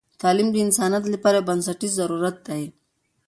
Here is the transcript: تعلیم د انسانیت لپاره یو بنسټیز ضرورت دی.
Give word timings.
تعلیم 0.21 0.47
د 0.51 0.55
انسانیت 0.65 1.03
لپاره 1.13 1.37
یو 1.37 1.47
بنسټیز 1.49 1.91
ضرورت 1.99 2.37
دی. 2.47 2.63